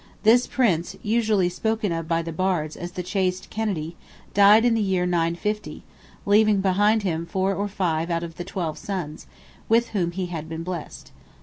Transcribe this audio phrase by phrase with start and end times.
[0.23, 3.95] This Prince, usually spoken of by the Bards as "the chaste Kennedy,"
[4.33, 5.83] died in the year 950,
[6.25, 9.27] leaving behind him four or five out of twelve sons,
[9.69, 11.11] with whom he had been blessed.